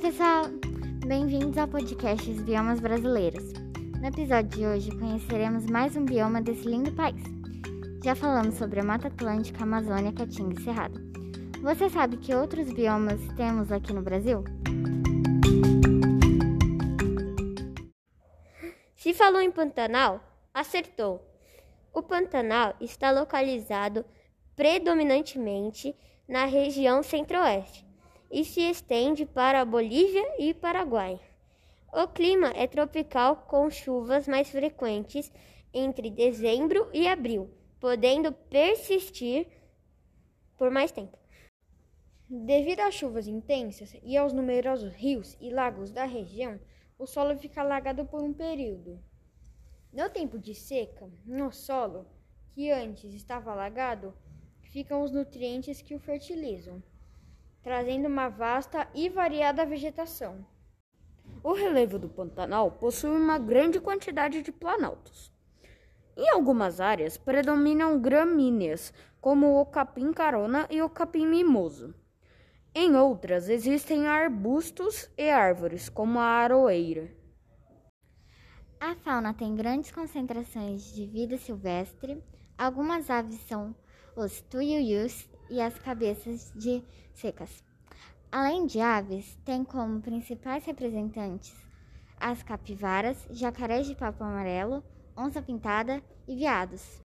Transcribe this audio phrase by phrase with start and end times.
[0.00, 0.44] pessoal,
[1.06, 3.54] bem-vindos ao podcast Biomas Brasileiros.
[3.98, 7.22] No episódio de hoje conheceremos mais um bioma desse lindo país.
[8.04, 11.00] Já falamos sobre a Mata Atlântica, Amazônia, Caatinga e Cerrado.
[11.62, 14.44] Você sabe que outros biomas temos aqui no Brasil?
[18.96, 20.20] Se falou em Pantanal,
[20.52, 21.26] acertou.
[21.94, 24.04] O Pantanal está localizado
[24.54, 25.96] predominantemente
[26.28, 27.85] na região centro-oeste
[28.36, 31.18] e se estende para a Bolívia e Paraguai.
[31.90, 35.32] O clima é tropical com chuvas mais frequentes
[35.72, 37.50] entre dezembro e abril,
[37.80, 39.48] podendo persistir
[40.58, 41.16] por mais tempo.
[42.28, 46.60] Devido às chuvas intensas e aos numerosos rios e lagos da região,
[46.98, 49.02] o solo fica alagado por um período.
[49.90, 52.06] No tempo de seca, no solo,
[52.50, 54.12] que antes estava alagado,
[54.60, 56.82] ficam os nutrientes que o fertilizam,
[57.66, 60.46] trazendo uma vasta e variada vegetação.
[61.42, 65.32] O relevo do Pantanal possui uma grande quantidade de planaltos.
[66.16, 71.92] Em algumas áreas predominam gramíneas, como o capim-carona e o capim-mimoso.
[72.72, 77.12] Em outras existem arbustos e árvores, como a aroeira.
[78.78, 82.22] A fauna tem grandes concentrações de vida silvestre.
[82.56, 83.74] Algumas aves são
[84.14, 86.82] os tuiuius e as cabeças de
[87.14, 87.64] secas.
[88.30, 91.66] Além de aves, tem como principais representantes
[92.18, 94.82] as capivaras, jacarés de papo amarelo,
[95.16, 97.00] onça-pintada e veados.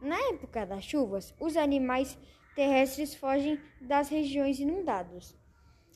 [0.00, 2.18] Na época das chuvas, os animais
[2.54, 5.36] terrestres fogem das regiões inundadas,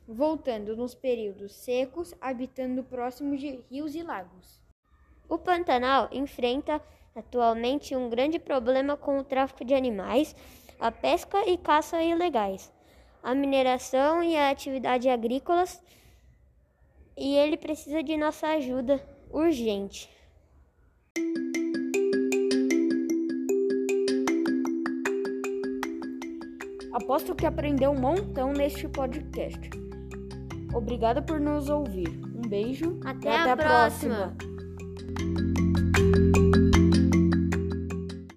[0.08, 4.60] voltando nos períodos secos, habitando próximo de rios e lagos.
[5.28, 6.80] O Pantanal enfrenta
[7.14, 10.36] atualmente um grande problema com o tráfico de animais,
[10.80, 12.72] a pesca e caça ilegais,
[13.22, 15.82] a mineração e a atividade agrícolas,
[17.16, 20.10] e ele precisa de nossa ajuda urgente.
[26.92, 29.70] Aposto que aprendeu um montão neste podcast.
[30.74, 32.08] Obrigada por nos ouvir.
[32.08, 34.14] Um beijo Até e a até a próxima.
[34.14, 34.45] próxima.